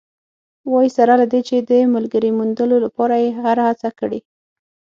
وايي، 0.71 0.89
سره 0.97 1.13
له 1.21 1.25
دې 1.33 1.41
چې 1.47 1.55
د 1.69 1.71
ملګرې 1.95 2.29
موندلو 2.37 2.77
لپاره 2.85 3.15
یې 3.23 3.29
هره 3.41 3.63
هڅه 3.69 3.89
کړې 3.99 4.19